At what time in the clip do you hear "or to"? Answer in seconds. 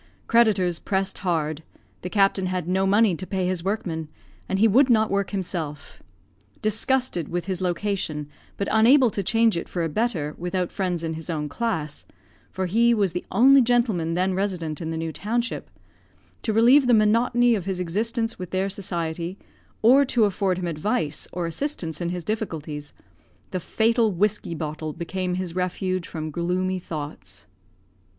19.83-20.25